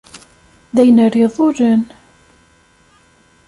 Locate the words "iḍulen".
1.25-1.83